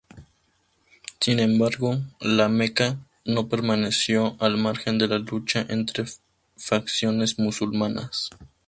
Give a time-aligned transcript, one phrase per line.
[1.19, 6.05] Sin embargo, La Meca no permaneció al margen de la lucha entre
[6.57, 8.31] facciones musulmanas.